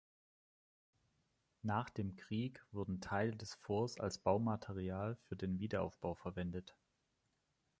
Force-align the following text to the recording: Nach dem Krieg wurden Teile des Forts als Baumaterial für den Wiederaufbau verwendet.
Nach 1.61 1.91
dem 1.91 2.15
Krieg 2.15 2.65
wurden 2.71 3.01
Teile 3.01 3.37
des 3.37 3.53
Forts 3.53 3.99
als 3.99 4.17
Baumaterial 4.17 5.15
für 5.27 5.35
den 5.35 5.59
Wiederaufbau 5.59 6.15
verwendet. 6.15 6.75